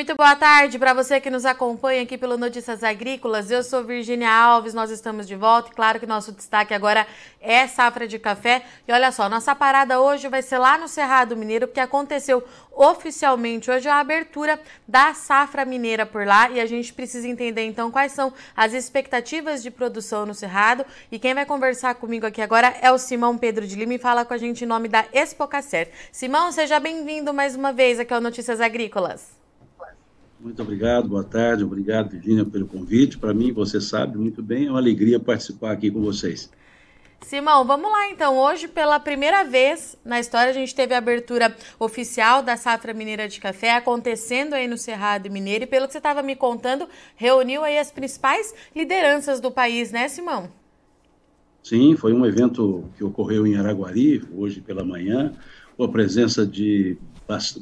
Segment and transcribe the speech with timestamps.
[0.00, 3.50] Muito boa tarde para você que nos acompanha aqui pelo Notícias Agrícolas.
[3.50, 5.68] Eu sou Virginia Alves, nós estamos de volta.
[5.68, 7.06] E claro que nosso destaque agora
[7.38, 8.62] é safra de café.
[8.88, 12.42] E olha só, nossa parada hoje vai ser lá no Cerrado Mineiro, porque aconteceu
[12.72, 14.58] oficialmente hoje a abertura
[14.88, 16.48] da safra mineira por lá.
[16.48, 20.82] E a gente precisa entender então quais são as expectativas de produção no Cerrado.
[21.12, 24.24] E quem vai conversar comigo aqui agora é o Simão Pedro de Lima e fala
[24.24, 25.90] com a gente em nome da Expocacer.
[26.10, 29.39] Simão, seja bem-vindo mais uma vez aqui ao Notícias Agrícolas.
[30.42, 33.18] Muito obrigado, boa tarde, obrigado, Virginia, pelo convite.
[33.18, 36.50] Para mim, você sabe muito bem, é uma alegria participar aqui com vocês.
[37.20, 38.38] Simão, vamos lá então.
[38.38, 43.28] Hoje, pela primeira vez na história, a gente teve a abertura oficial da Safra Mineira
[43.28, 45.64] de Café acontecendo aí no Cerrado Mineiro.
[45.64, 50.08] E pelo que você estava me contando, reuniu aí as principais lideranças do país, né,
[50.08, 50.48] Simão?
[51.62, 55.34] Sim, foi um evento que ocorreu em Araguari, hoje pela manhã,
[55.76, 56.96] com a presença de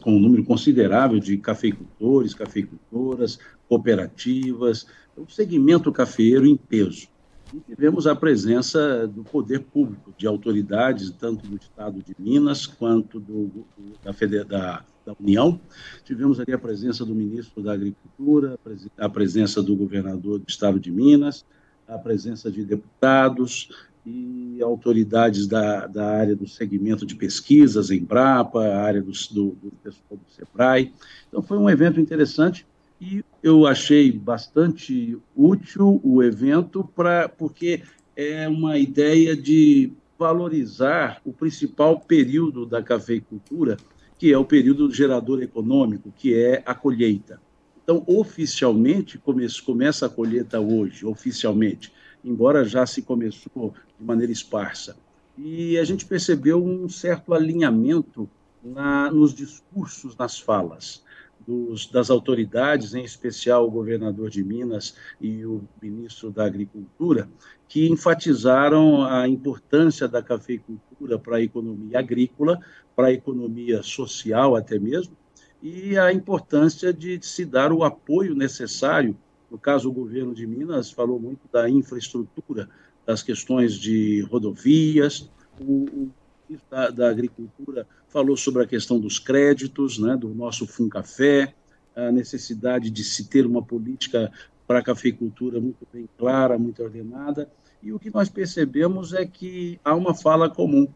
[0.00, 3.38] com um número considerável de cafeicultores, cafeicultoras,
[3.68, 7.08] cooperativas, o segmento cafeiro em peso.
[7.52, 13.18] E tivemos a presença do poder público, de autoridades, tanto do Estado de Minas quanto
[13.18, 13.64] do,
[14.02, 14.12] da,
[14.44, 15.58] da, da, União.
[16.04, 18.58] Tivemos ali a presença do ministro da Agricultura,
[18.98, 21.44] a presença do governador do Estado de Minas,
[21.86, 23.70] a presença de deputados,
[24.08, 29.72] e autoridades da, da área do segmento de pesquisas, Embrapa, a área do, do, do
[29.82, 30.92] pessoal do SEBRAE.
[31.28, 32.66] Então, foi um evento interessante
[33.00, 37.82] e eu achei bastante útil o evento, pra, porque
[38.16, 43.76] é uma ideia de valorizar o principal período da cafeicultura,
[44.18, 47.40] que é o período gerador econômico, que é a colheita.
[47.84, 51.92] Então, oficialmente, come, começa a colheita hoje, oficialmente
[52.24, 54.96] embora já se começou de maneira esparsa.
[55.36, 58.28] E a gente percebeu um certo alinhamento
[58.62, 61.02] na, nos discursos, nas falas
[61.48, 67.26] dos, das autoridades, em especial o governador de Minas e o ministro da Agricultura,
[67.66, 72.60] que enfatizaram a importância da cafeicultura para a economia agrícola,
[72.94, 75.16] para a economia social até mesmo,
[75.62, 79.16] e a importância de se dar o apoio necessário
[79.50, 82.68] no caso, o governo de Minas falou muito da infraestrutura,
[83.08, 85.30] das questões de rodovias.
[85.58, 86.10] O,
[86.46, 91.54] ministro da, da, Agricultura falou sobre a questão dos créditos, né, do nosso Funcafé,
[91.96, 94.30] a necessidade de se ter uma política
[94.66, 97.50] para a cafeicultura muito bem clara, muito ordenada.
[97.82, 100.86] E o que nós percebemos é que há uma fala comum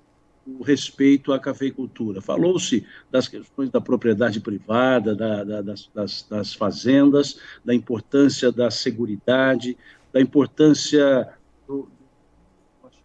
[0.47, 2.21] o respeito à cafeicultura.
[2.21, 8.71] Falou-se das questões da propriedade privada, da, da, das, das, das, fazendas, da importância da
[8.71, 9.75] segurança,
[10.13, 11.33] da importância
[11.67, 11.89] do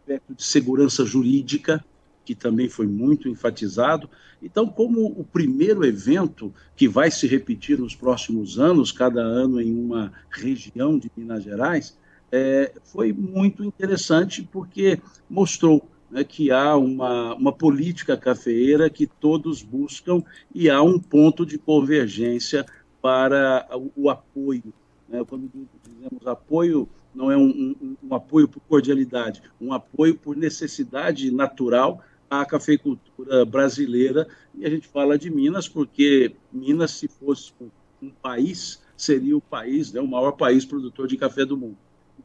[0.08, 1.84] aspecto de segurança jurídica,
[2.24, 4.10] que também foi muito enfatizado.
[4.42, 9.74] Então, como o primeiro evento que vai se repetir nos próximos anos, cada ano em
[9.74, 11.98] uma região de Minas Gerais,
[12.32, 19.62] é, foi muito interessante porque mostrou né, que há uma, uma política cafeeira que todos
[19.62, 22.66] buscam e há um ponto de convergência
[23.02, 24.74] para o, o apoio.
[25.08, 25.24] Né?
[25.28, 25.50] Quando
[25.84, 32.00] dizemos apoio, não é um, um, um, apoio por cordialidade, um apoio por necessidade natural
[32.30, 34.28] à cafeicultura brasileira.
[34.54, 37.52] E a gente fala de Minas porque Minas, se fosse
[38.00, 41.78] um país, seria o país, né, o maior país produtor de café do mundo.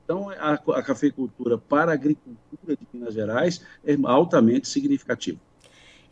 [0.04, 5.40] Então, a, a cafeicultura para a agricultura de Minas Gerais é altamente significativa.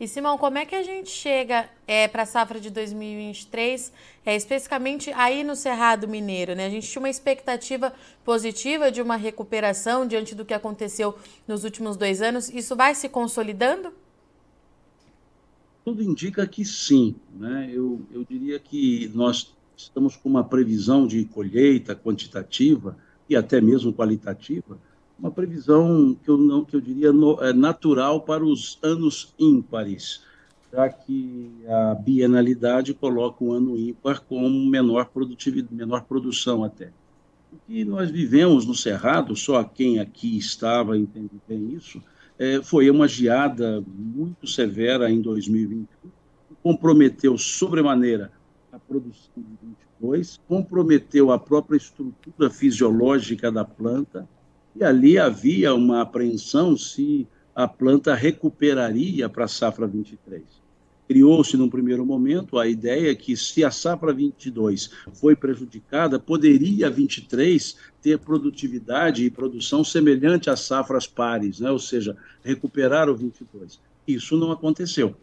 [0.01, 3.93] E Simão, como é que a gente chega é, para a safra de 2023,
[4.25, 6.55] é, especificamente aí no Cerrado Mineiro?
[6.55, 6.65] Né?
[6.65, 7.93] A gente tinha uma expectativa
[8.25, 11.13] positiva de uma recuperação diante do que aconteceu
[11.47, 12.49] nos últimos dois anos.
[12.49, 13.93] Isso vai se consolidando?
[15.85, 17.15] Tudo indica que sim.
[17.35, 17.69] Né?
[17.71, 22.97] Eu, eu diria que nós estamos com uma previsão de colheita quantitativa
[23.29, 24.79] e até mesmo qualitativa,
[25.19, 30.23] uma previsão que eu não que eu diria no, é natural para os anos ímpares,
[30.71, 36.91] já que a bienalidade coloca o ano ímpar como menor produtividade, menor produção até.
[37.51, 42.01] O que nós vivemos no Cerrado, só quem aqui estava entende bem isso,
[42.39, 48.31] é, foi uma geada muito severa em 2021, que comprometeu sobremaneira
[48.71, 49.67] a produção de
[50.01, 54.27] 22, comprometeu a própria estrutura fisiológica da planta,
[54.75, 60.43] e ali havia uma apreensão se a planta recuperaria para a safra 23.
[61.07, 66.89] Criou-se, num primeiro momento, a ideia que, se a safra 22 foi prejudicada, poderia a
[66.89, 71.69] 23 ter produtividade e produção semelhante às safras pares, né?
[71.69, 73.77] ou seja, recuperar o 22.
[74.07, 75.13] Isso não aconteceu.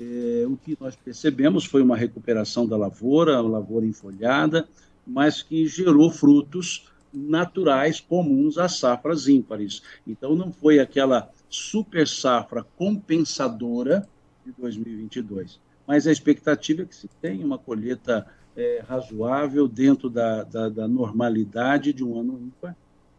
[0.00, 4.66] É, o que nós percebemos foi uma recuperação da lavoura, lavoura enfolhada,
[5.06, 9.82] mas que gerou frutos naturais comuns às safras ímpares.
[10.06, 14.08] Então, não foi aquela super safra compensadora
[14.44, 18.26] de 2022, mas a expectativa é que se tenha uma colheita
[18.56, 22.76] é, razoável dentro da, da, da, normalidade de um ano ímpar.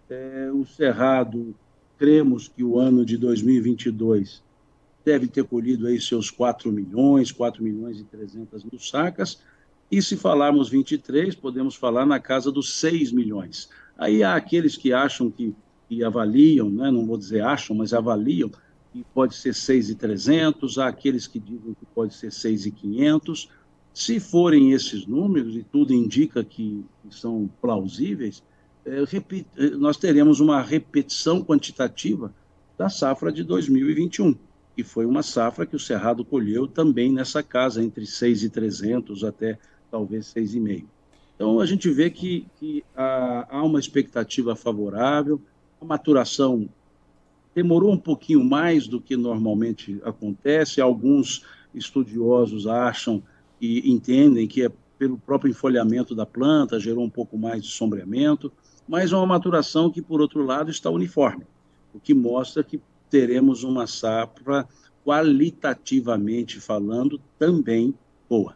[0.10, 1.56] É, o Cerrado,
[1.98, 4.44] cremos que o ano de 2022
[5.04, 9.40] deve ter colhido aí seus 4 milhões, 4 milhões e 300 mil sacas,
[9.92, 13.70] e se falarmos 23, podemos falar na casa dos 6 milhões.
[13.98, 15.56] Aí há aqueles que acham que,
[15.88, 18.50] que avaliam, né, não vou dizer acham, mas avaliam,
[18.92, 23.50] que pode ser 6,300, há aqueles que dizem que pode ser 6,500.
[23.94, 28.44] Se forem esses números, e tudo indica que, que são plausíveis,
[28.86, 32.34] é, é nós teremos uma repetição quantitativa
[32.78, 34.36] da safra de 2021
[34.78, 39.58] e foi uma safra que o Cerrado colheu também nessa casa, entre 6,300 até
[39.90, 40.86] talvez 6,5.
[41.36, 45.40] Então, a gente vê que, que há, há uma expectativa favorável,
[45.82, 46.70] a maturação
[47.54, 51.44] demorou um pouquinho mais do que normalmente acontece, alguns
[51.74, 53.22] estudiosos acham
[53.62, 58.52] e entendem que é pelo próprio enfolhamento da planta, gerou um pouco mais de sombreamento,
[58.88, 61.46] mas é uma maturação que, por outro lado, está uniforme,
[61.94, 62.80] o que mostra que
[63.10, 64.68] teremos uma safra
[65.04, 67.94] qualitativamente falando também
[68.30, 68.56] boa.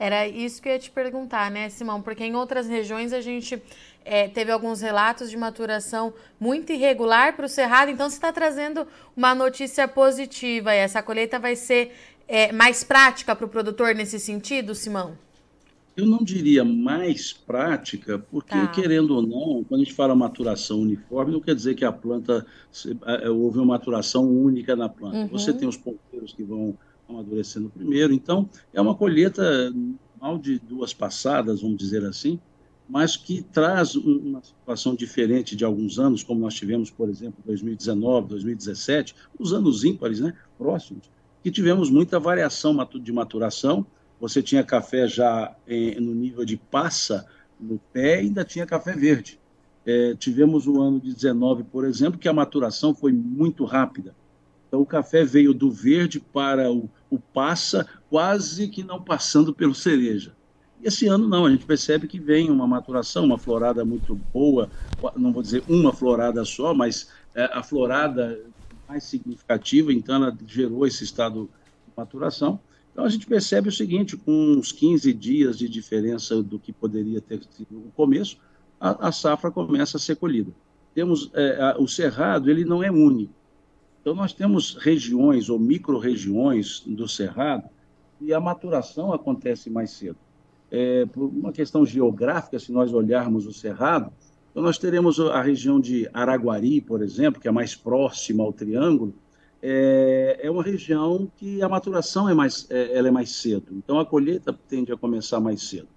[0.00, 2.00] Era isso que eu ia te perguntar, né, Simão?
[2.00, 3.62] Porque em outras regiões a gente
[4.02, 8.86] é, teve alguns relatos de maturação muito irregular para o Cerrado, então você está trazendo
[9.14, 10.74] uma notícia positiva.
[10.74, 11.92] E essa colheita vai ser
[12.26, 15.18] é, mais prática para o produtor nesse sentido, Simão?
[15.94, 18.68] Eu não diria mais prática, porque, tá.
[18.68, 22.46] querendo ou não, quando a gente fala maturação uniforme, não quer dizer que a planta,
[23.36, 25.18] houve uma maturação única na planta.
[25.18, 25.28] Uhum.
[25.28, 26.74] Você tem os ponteiros que vão
[27.10, 29.42] amadurecendo primeiro, então é uma colheita
[30.20, 32.38] mal de duas passadas, vamos dizer assim,
[32.88, 38.28] mas que traz uma situação diferente de alguns anos, como nós tivemos, por exemplo, 2019,
[38.28, 41.08] 2017, os anos ímpares, né, próximos,
[41.42, 43.86] que tivemos muita variação de maturação,
[44.20, 47.26] você tinha café já em, no nível de passa
[47.58, 49.40] no pé e ainda tinha café verde.
[49.86, 54.14] É, tivemos o ano de 19, por exemplo, que a maturação foi muito rápida.
[54.70, 59.74] Então, o café veio do verde para o, o passa, quase que não passando pelo
[59.74, 60.32] cereja.
[60.80, 64.70] E esse ano não, a gente percebe que vem uma maturação, uma florada muito boa,
[65.16, 68.40] não vou dizer uma florada só, mas é, a florada
[68.88, 71.50] mais significativa, então ela gerou esse estado
[71.88, 72.60] de maturação.
[72.92, 77.20] Então a gente percebe o seguinte, com uns 15 dias de diferença do que poderia
[77.20, 78.38] ter sido o começo,
[78.80, 80.52] a, a safra começa a ser colhida.
[80.94, 83.34] Temos é, a, o cerrado, ele não é único.
[84.00, 87.68] Então nós temos regiões ou micro-regiões do cerrado
[88.20, 90.16] e a maturação acontece mais cedo.
[90.70, 94.12] É, por uma questão geográfica, se nós olharmos o cerrado,
[94.50, 99.14] então nós teremos a região de Araguari, por exemplo, que é mais próxima ao Triângulo,
[99.62, 103.66] é, é uma região que a maturação é mais, é, ela é mais cedo.
[103.72, 105.88] Então, a colheita tende a começar mais cedo.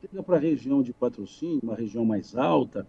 [0.00, 2.86] Chega para a região de patrocínio, uma região mais alta,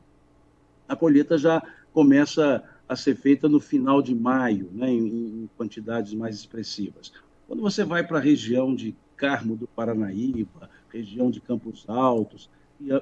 [0.88, 1.62] a colheita já
[1.94, 7.12] começa a ser feita no final de maio, né, em, em quantidades mais expressivas.
[7.48, 12.50] Quando você vai para a região de Carmo do Paranaíba, região de Campos Altos,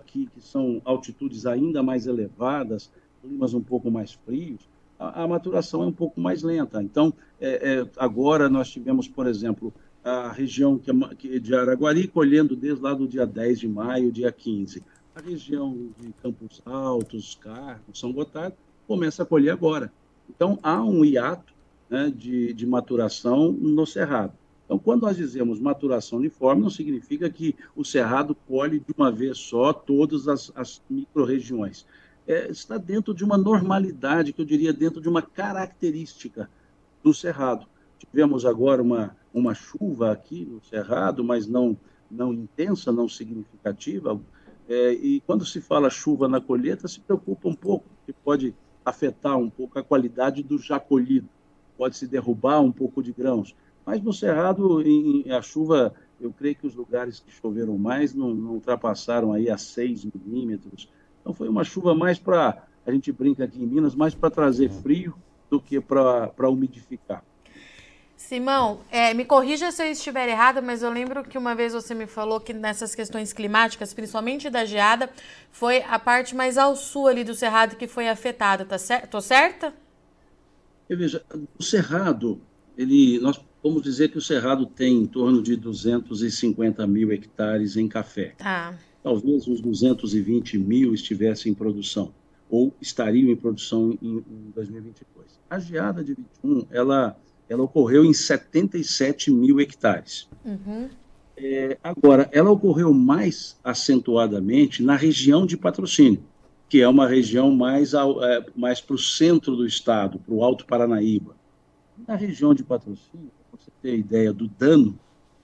[0.06, 2.90] que, que são altitudes ainda mais elevadas,
[3.22, 4.62] climas um pouco mais frios,
[4.98, 6.82] a, a maturação é um pouco mais lenta.
[6.82, 12.08] Então, é, é, agora nós tivemos, por exemplo, a região que, é que de Araguari
[12.08, 14.84] colhendo desde lá do dia 10 de maio, dia 15.
[15.16, 18.56] A região de Campos Altos, Carlos, São Gotardo,
[18.88, 19.92] começa a colher agora.
[20.30, 21.54] Então, há um hiato
[21.90, 24.34] né, de, de maturação no cerrado.
[24.66, 29.38] Então, quando nós dizemos maturação uniforme, não significa que o cerrado colhe de uma vez
[29.38, 31.86] só todas as, as micro-regiões
[32.28, 36.50] é, está dentro de uma normalidade, que eu diria dentro de uma característica
[37.04, 37.68] do Cerrado.
[38.00, 41.78] Tivemos agora uma, uma chuva aqui no Cerrado, mas não,
[42.10, 44.20] não intensa, não significativa.
[44.68, 49.38] É, e quando se fala chuva na colheita, se preocupa um pouco, que pode afetar
[49.38, 51.28] um pouco a qualidade do já colhido,
[51.78, 53.56] pode se derrubar um pouco de grãos.
[53.86, 58.34] Mas no Cerrado, em, a chuva, eu creio que os lugares que choveram mais não,
[58.34, 60.90] não ultrapassaram aí a 6 milímetros,
[61.22, 64.70] então foi uma chuva mais para, a gente brinca aqui em Minas, mais para trazer
[64.70, 65.16] frio
[65.50, 67.24] do que para umidificar.
[68.18, 71.94] Simão, é, me corrija se eu estiver errada, mas eu lembro que uma vez você
[71.94, 75.10] me falou que nessas questões climáticas, principalmente da geada,
[75.52, 79.20] foi a parte mais ao sul ali do Cerrado que foi afetada, tá cer tô
[79.22, 79.74] certa?
[80.90, 81.24] Eu veja,
[81.60, 82.40] o Cerrado,
[82.78, 87.88] ele, nós vamos dizer que o Cerrado tem em torno de 250 mil hectares em
[87.88, 88.36] café.
[88.40, 88.74] Ah.
[89.02, 92.14] Talvez uns 220 mil estivessem em produção,
[92.50, 95.40] ou estariam em produção em, em 2022.
[95.50, 97.18] A geada de 21, ela,
[97.50, 100.28] ela ocorreu em 77 mil hectares.
[100.44, 100.90] Uhum.
[101.38, 106.24] É, agora, ela ocorreu mais acentuadamente na região de patrocínio,
[106.70, 110.66] que é uma região mais, é, mais para o centro do estado, para o Alto
[110.66, 111.36] Paranaíba.
[112.08, 114.98] Na região de patrocínio, você ter ideia do dano,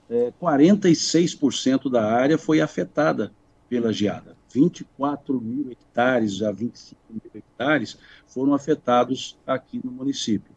[0.08, 3.32] é, 46% da área foi afetada
[3.68, 4.36] pela geada.
[4.52, 10.51] 24 mil hectares a 25 mil hectares foram afetados aqui no município.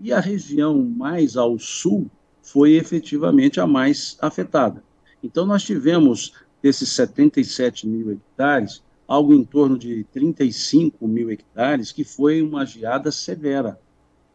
[0.00, 2.10] E a região mais ao sul
[2.42, 4.82] foi efetivamente a mais afetada.
[5.22, 12.04] Então, nós tivemos, desses 77 mil hectares, algo em torno de 35 mil hectares, que
[12.04, 13.80] foi uma geada severa.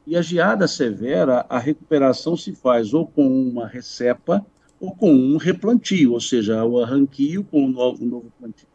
[0.05, 4.45] E a geada severa, a recuperação se faz ou com uma recepa
[4.79, 8.67] ou com um replantio, ou seja, o arranquio com um novo, um novo plantio.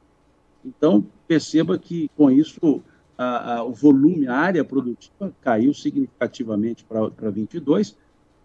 [0.64, 2.82] Então, perceba que com isso
[3.18, 7.96] a, a, o volume, a área produtiva caiu significativamente para 22,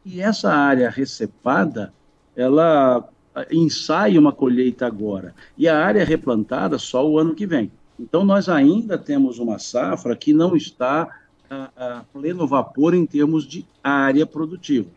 [0.03, 1.93] e essa área recepada,
[2.35, 3.07] ela
[3.51, 7.71] ensaia uma colheita agora, e a área replantada só o ano que vem.
[7.99, 11.07] Então, nós ainda temos uma safra que não está
[11.49, 14.89] a, a pleno vapor em termos de área produtiva.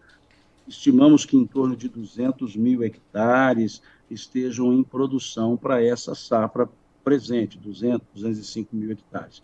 [0.66, 6.68] Estimamos que em torno de 200 mil hectares estejam em produção para essa safra
[7.04, 9.42] presente, 200, 205 mil hectares.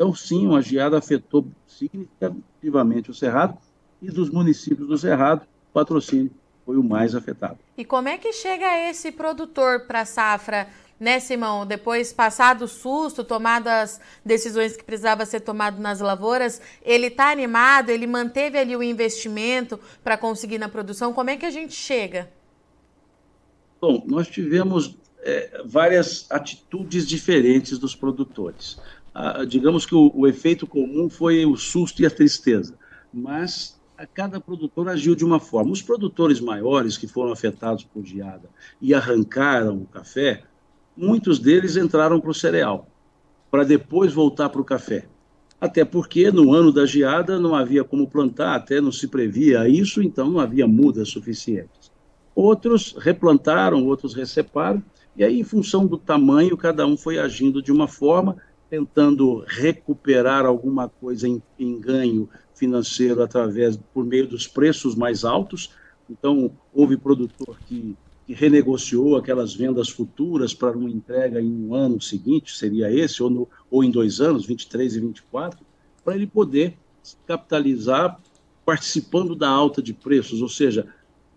[0.00, 3.58] Então, sim, a geada afetou significativamente o Cerrado
[4.00, 6.30] e dos municípios do Cerrado, o patrocínio
[6.64, 7.58] foi o mais afetado.
[7.76, 11.66] E como é que chega esse produtor para a safra né, Simão?
[11.66, 17.90] Depois, passado o susto, tomadas decisões que precisava ser tomado nas lavouras, ele está animado,
[17.90, 21.12] ele manteve ali o investimento para conseguir na produção.
[21.12, 22.30] Como é que a gente chega?
[23.78, 28.78] Bom, nós tivemos é, várias atitudes diferentes dos produtores.
[29.48, 32.74] Digamos que o, o efeito comum foi o susto e a tristeza,
[33.12, 33.80] mas
[34.14, 35.72] cada produtor agiu de uma forma.
[35.72, 38.48] Os produtores maiores que foram afetados por geada
[38.80, 40.42] e arrancaram o café,
[40.96, 42.88] muitos deles entraram para o cereal,
[43.50, 45.06] para depois voltar para o café.
[45.60, 50.02] Até porque no ano da geada não havia como plantar, até não se previa isso,
[50.02, 51.92] então não havia mudas suficientes.
[52.34, 54.82] Outros replantaram, outros receparam,
[55.16, 58.38] e aí, em função do tamanho, cada um foi agindo de uma forma,
[58.70, 65.74] tentando recuperar alguma coisa em, em ganho financeiro através por meio dos preços mais altos.
[66.08, 67.96] Então, houve produtor que
[68.30, 73.28] que renegociou aquelas vendas futuras para uma entrega em um ano seguinte, seria esse, ou,
[73.28, 75.58] no, ou em dois anos, 23 e 24,
[76.04, 76.78] para ele poder
[77.26, 78.20] capitalizar
[78.64, 80.86] participando da alta de preços, ou seja,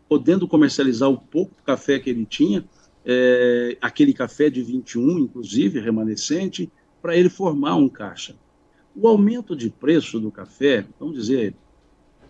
[0.07, 2.63] podendo comercializar o pouco café que ele tinha,
[3.03, 6.71] é, aquele café de 21, inclusive, remanescente,
[7.03, 8.33] para ele formar um caixa.
[8.95, 11.53] O aumento de preço do café, vamos dizer,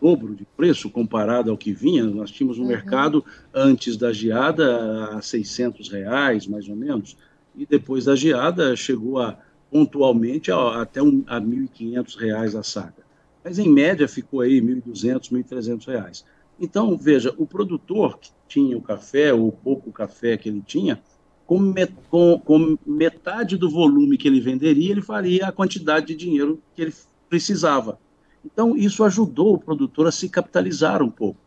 [0.02, 2.04] dobro de preço comparado ao que vinha.
[2.04, 2.70] Nós tínhamos um uhum.
[2.70, 7.16] mercado antes da geada a 600 reais, mais ou menos,
[7.56, 9.38] e depois da geada chegou a
[9.70, 13.04] pontualmente a, até um, a 1.500 reais a saca.
[13.44, 16.26] Mas em média ficou aí 1.200, 1.300 reais.
[16.60, 21.00] Então, veja, o produtor que tinha o café, ou pouco café que ele tinha,
[21.46, 21.74] com,
[22.10, 26.82] com, com metade do volume que ele venderia, ele faria a quantidade de dinheiro que
[26.82, 26.94] ele
[27.30, 28.00] precisava.
[28.46, 31.40] Então, isso ajudou o produtor a se capitalizar um pouco.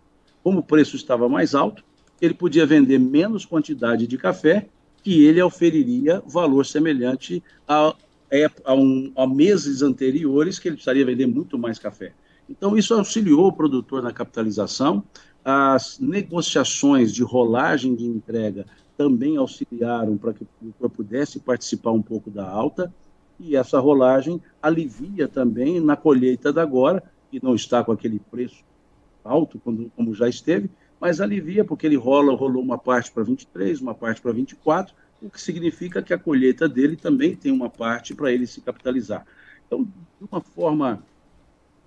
[0.42, 1.84] Como o preço estava mais alto,
[2.20, 4.68] ele podia vender menos quantidade de café,
[5.02, 7.94] que ele oferiria valor semelhante a,
[8.64, 12.12] a, um, a meses anteriores, que ele precisaria vender muito mais café.
[12.48, 15.04] Então, isso auxiliou o produtor na capitalização.
[15.44, 22.02] As negociações de rolagem de entrega também auxiliaram para que o produtor pudesse participar um
[22.02, 22.92] pouco da alta
[23.38, 28.64] e essa rolagem alivia também na colheita da agora, que não está com aquele preço
[29.22, 33.80] alto como, como já esteve, mas alivia porque ele rola, rolou uma parte para 23,
[33.80, 38.14] uma parte para 24, o que significa que a colheita dele também tem uma parte
[38.14, 39.26] para ele se capitalizar.
[39.66, 41.02] Então, de uma forma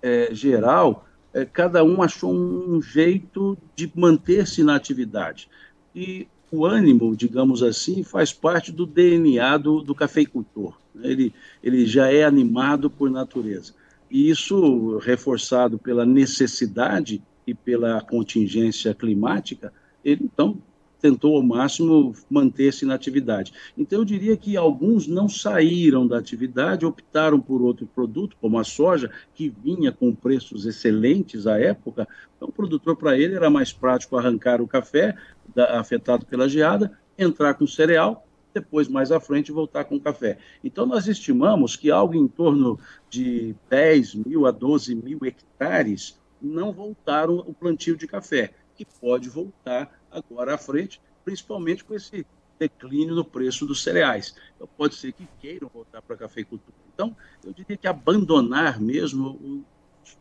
[0.02, 5.48] é, geral, é, cada um achou um jeito de manter-se na atividade.
[5.94, 10.76] E o ânimo, digamos assim, faz parte do DNA do, do cafeicultor.
[11.00, 13.72] Ele, ele já é animado por natureza.
[14.10, 19.72] E isso, reforçado pela necessidade e pela contingência climática,
[20.04, 20.58] ele então
[21.00, 23.52] tentou ao máximo manter-se na atividade.
[23.76, 28.64] Então, eu diria que alguns não saíram da atividade, optaram por outro produto, como a
[28.64, 32.06] soja, que vinha com preços excelentes à época.
[32.36, 35.16] Então, o produtor, para ele, era mais prático arrancar o café
[35.54, 40.38] da, afetado pela geada, entrar com cereal, depois, mais à frente, voltar com café.
[40.62, 42.78] Então, nós estimamos que algo em torno
[43.08, 49.28] de 10 mil a 12 mil hectares não voltaram o plantio de café, que pode
[49.28, 52.26] voltar agora à frente, principalmente com esse
[52.58, 54.34] declínio no preço dos cereais.
[54.54, 56.76] Então, pode ser que queiram voltar para a cafeicultura.
[56.92, 59.64] Então, eu diria que abandonar mesmo,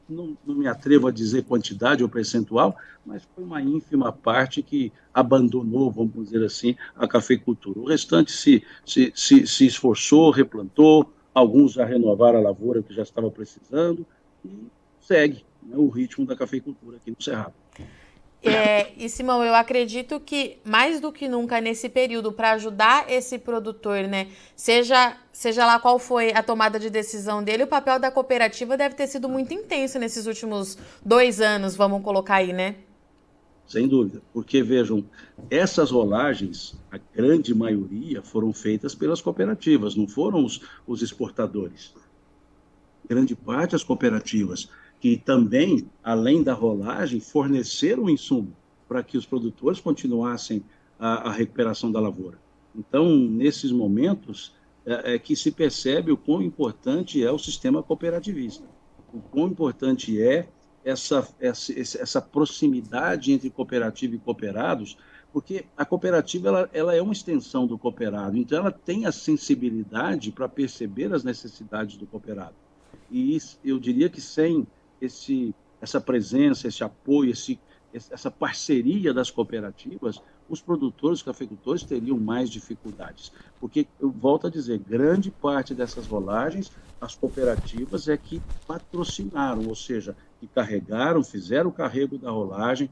[0.08, 4.92] não, não, me atrevo a dizer quantidade ou percentual, mas foi uma ínfima parte que
[5.14, 7.80] abandonou, vamos dizer assim, a cafeicultura.
[7.80, 13.04] O restante se, se, se, se esforçou, replantou, alguns já renovaram a lavoura que já
[13.04, 14.06] estava precisando
[14.46, 14.68] e
[15.02, 17.54] segue né, o ritmo da cafeicultura aqui no Cerrado.
[18.42, 23.38] É, e Simão, eu acredito que mais do que nunca nesse período, para ajudar esse
[23.38, 28.10] produtor, né, seja, seja lá qual foi a tomada de decisão dele, o papel da
[28.10, 32.76] cooperativa deve ter sido muito intenso nesses últimos dois anos, vamos colocar aí, né?
[33.68, 35.04] Sem dúvida, porque vejam,
[35.50, 41.94] essas rolagens, a grande maioria foram feitas pelas cooperativas, não foram os, os exportadores.
[43.08, 44.70] Grande parte as cooperativas
[45.00, 48.56] que também, além da rolagem, forneceram o insumo
[48.88, 50.64] para que os produtores continuassem
[50.98, 52.40] a, a, recuperação da lavoura.
[52.76, 54.54] Então, nesses momentos,
[54.86, 58.66] é, é, que se percebe o quão importante é o sistema cooperativista,
[59.14, 60.48] o quão importante é
[60.84, 64.98] essa, essa, essa proximidade entre cooperativa e cooperados,
[65.32, 70.32] porque a cooperativa ela, ela é uma extensão do cooperado, então ela tem a sensibilidade
[70.32, 72.56] para perceber as necessidades do cooperado.
[73.12, 74.66] E isso, eu diria que sem
[75.02, 77.60] esse, essa presença, esse apoio, esse,
[77.94, 83.32] essa parceria das cooperativas, os produtores, os cafeicultores teriam mais dificuldades.
[83.60, 89.76] Porque, eu volto a dizer, grande parte dessas rolagens, as cooperativas é que patrocinaram, ou
[89.76, 92.90] seja, que carregaram, fizeram o carrego da rolagem,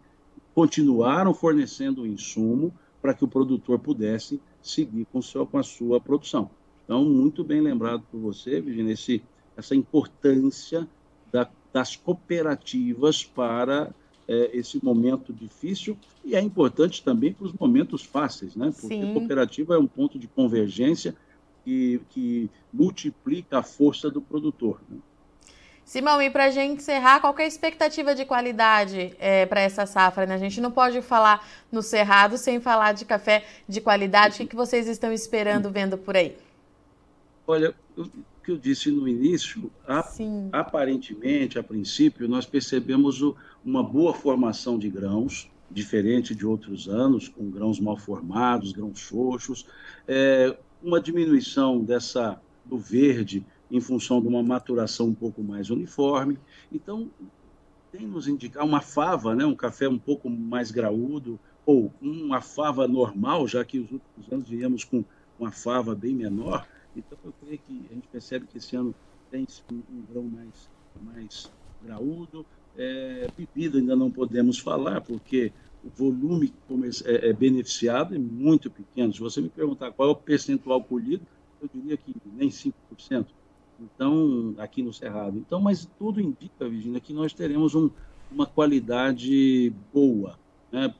[0.53, 5.99] continuaram fornecendo o insumo para que o produtor pudesse seguir com, seu, com a sua
[5.99, 6.49] produção.
[6.83, 9.21] Então, muito bem lembrado por você, Virginia, esse,
[9.55, 10.87] essa importância
[11.31, 13.89] da das cooperativas para
[14.27, 18.73] é, esse momento difícil e é importante também para os momentos fáceis, né?
[18.79, 19.09] Porque Sim.
[19.09, 21.15] a cooperativa é um ponto de convergência
[21.63, 24.81] que, que multiplica a força do produtor.
[24.89, 24.97] Né?
[25.87, 29.85] Simão, e para a gente encerrar, qual é a expectativa de qualidade é, para essa
[29.85, 30.25] safra?
[30.25, 30.35] Né?
[30.35, 34.35] A gente não pode falar no Cerrado sem falar de café de qualidade.
[34.35, 36.37] O que, que vocês estão esperando vendo por aí?
[37.47, 37.73] Olha,
[38.47, 40.09] que eu disse no início, a,
[40.53, 47.27] aparentemente, a princípio, nós percebemos o, uma boa formação de grãos, diferente de outros anos,
[47.27, 49.65] com grãos mal formados, grãos xoxos,
[50.07, 56.39] é, uma diminuição dessa do verde em função de uma maturação um pouco mais uniforme.
[56.71, 57.09] Então,
[57.91, 62.87] tem nos indicar uma fava, né, um café um pouco mais graúdo, ou uma fava
[62.87, 65.03] normal, já que os últimos anos viemos com
[65.37, 66.65] uma fava bem menor,
[66.97, 68.93] então, eu creio que a gente percebe que esse ano
[69.29, 70.69] tem um, um grão mais,
[71.01, 71.51] mais
[71.83, 72.45] graúdo.
[72.75, 75.51] É, bebida ainda não podemos falar, porque
[75.83, 76.53] o volume
[77.05, 79.13] é, é, beneficiado é muito pequeno.
[79.13, 81.25] Se você me perguntar qual é o percentual colhido,
[81.61, 83.25] eu diria que nem 5%.
[83.79, 85.37] Então, aqui no Cerrado.
[85.37, 87.91] Então, mas tudo indica, Virginia, que nós teremos um,
[88.31, 90.37] uma qualidade boa,
[90.71, 90.91] né?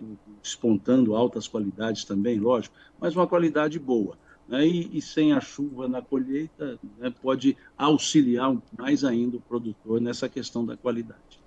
[0.43, 4.15] espontando altas qualidades também, lógico, mas uma qualidade boa
[4.47, 9.99] né, e, e, sem a chuva na colheita né, pode auxiliar mais ainda o produtor
[9.99, 11.37] nessa questão da qualidade.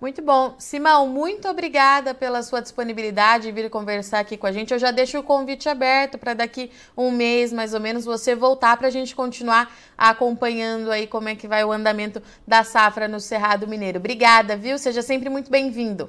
[0.00, 0.54] Muito bom.
[0.58, 4.72] Simão, muito obrigada pela sua disponibilidade de vir conversar aqui com a gente.
[4.72, 8.78] Eu já deixo o convite aberto para daqui um mês, mais ou menos, você voltar
[8.78, 13.20] para a gente continuar acompanhando aí como é que vai o andamento da safra no
[13.20, 13.98] Cerrado Mineiro.
[13.98, 14.78] Obrigada, viu?
[14.78, 16.08] Seja sempre muito bem-vindo.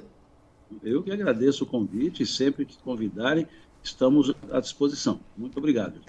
[0.82, 3.46] Eu que agradeço o convite e sempre que convidarem,
[3.82, 5.20] estamos à disposição.
[5.36, 6.00] Muito obrigado.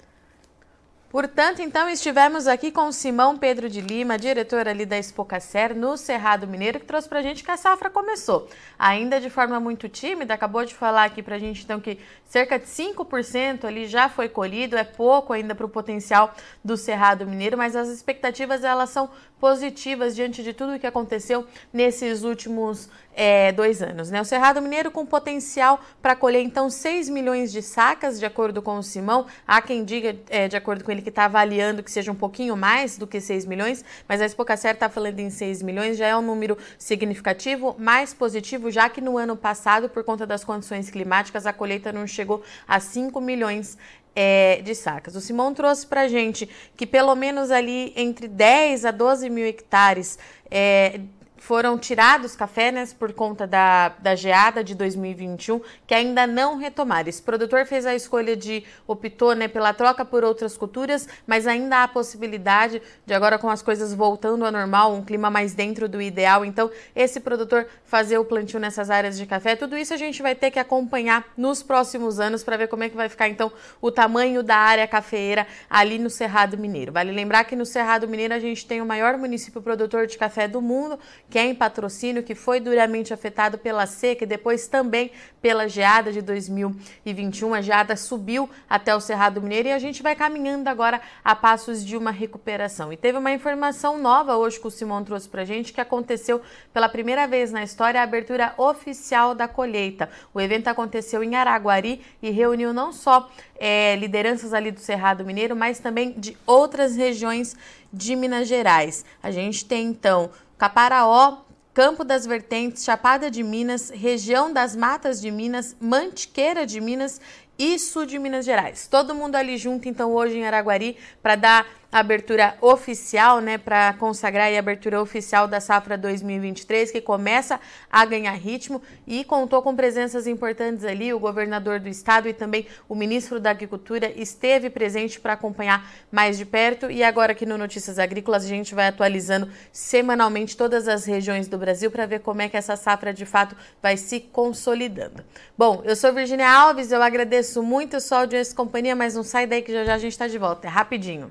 [1.14, 6.44] Portanto, então, estivemos aqui com Simão Pedro de Lima, diretor ali da Expocacer, no Cerrado
[6.44, 8.48] Mineiro, que trouxe para a gente que a safra começou.
[8.76, 12.58] Ainda de forma muito tímida, acabou de falar aqui para a gente, então, que cerca
[12.58, 17.56] de 5% ali já foi colhido, é pouco ainda para o potencial do Cerrado Mineiro,
[17.56, 23.52] mas as expectativas, elas são positivas diante de tudo o que aconteceu nesses últimos é,
[23.52, 24.10] dois anos.
[24.10, 24.20] Né?
[24.20, 28.78] O Cerrado Mineiro com potencial para colher então 6 milhões de sacas, de acordo com
[28.78, 29.26] o Simão.
[29.46, 32.56] Há quem diga, é, de acordo com ele, que está avaliando que seja um pouquinho
[32.56, 36.16] mais do que 6 milhões, mas a Expocacer está falando em 6 milhões, já é
[36.16, 41.46] um número significativo, mais positivo, já que no ano passado, por conta das condições climáticas,
[41.46, 43.78] a colheita não chegou a 5 milhões
[44.14, 45.16] é, de sacas.
[45.16, 50.18] O Simão trouxe para gente que pelo menos ali entre 10 a 12 mil hectares
[50.50, 51.00] é,
[51.44, 57.06] foram tirados café né, por conta da, da geada de 2021, que ainda não retomaram.
[57.06, 61.76] Esse produtor fez a escolha de, optou né, pela troca por outras culturas, mas ainda
[61.76, 65.86] há a possibilidade de agora com as coisas voltando ao normal, um clima mais dentro
[65.86, 69.98] do ideal, então esse produtor fazer o plantio nessas áreas de café, tudo isso a
[69.98, 73.28] gente vai ter que acompanhar nos próximos anos para ver como é que vai ficar
[73.28, 73.52] então
[73.82, 76.90] o tamanho da área cafeeira ali no Cerrado Mineiro.
[76.90, 80.48] Vale lembrar que no Cerrado Mineiro a gente tem o maior município produtor de café
[80.48, 80.98] do mundo,
[81.34, 85.10] que é em patrocínio, que foi duramente afetado pela seca e depois também
[85.42, 87.54] pela geada de 2021.
[87.54, 91.84] A geada subiu até o Cerrado Mineiro e a gente vai caminhando agora a passos
[91.84, 92.92] de uma recuperação.
[92.92, 96.40] E teve uma informação nova hoje que o Simão trouxe pra gente, que aconteceu
[96.72, 100.08] pela primeira vez na história a abertura oficial da colheita.
[100.32, 105.56] O evento aconteceu em Araguari e reuniu não só é, lideranças ali do Cerrado Mineiro,
[105.56, 107.56] mas também de outras regiões
[107.92, 109.04] de Minas Gerais.
[109.22, 115.30] A gente tem então Caparaó, Campo das Vertentes, Chapada de Minas, região das Matas de
[115.30, 117.20] Minas, Mantiqueira de Minas
[117.58, 118.86] e sul de Minas Gerais.
[118.86, 124.52] Todo mundo ali junto, então, hoje em Araguari, para dar abertura oficial, né, para consagrar
[124.52, 130.26] a abertura oficial da safra 2023, que começa a ganhar ritmo e contou com presenças
[130.26, 131.14] importantes ali.
[131.14, 136.36] O governador do estado e também o ministro da Agricultura esteve presente para acompanhar mais
[136.36, 136.90] de perto.
[136.90, 141.56] E agora aqui no Notícias Agrícolas a gente vai atualizando semanalmente todas as regiões do
[141.56, 145.22] Brasil para ver como é que essa safra de fato vai se consolidando.
[145.56, 149.22] Bom, eu sou Virginia Alves, eu agradeço muito a sua audiência e companhia, mas não
[149.22, 150.66] sai daí que já já a gente está de volta.
[150.66, 151.30] É rapidinho.